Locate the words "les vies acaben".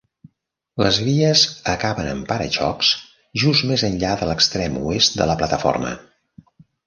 0.83-2.07